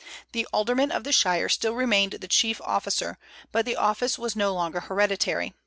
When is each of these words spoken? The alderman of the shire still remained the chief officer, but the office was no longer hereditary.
The 0.31 0.47
alderman 0.51 0.89
of 0.91 1.03
the 1.03 1.11
shire 1.11 1.47
still 1.47 1.75
remained 1.75 2.13
the 2.13 2.27
chief 2.27 2.59
officer, 2.61 3.19
but 3.51 3.65
the 3.67 3.75
office 3.75 4.17
was 4.17 4.35
no 4.35 4.51
longer 4.51 4.79
hereditary. 4.79 5.53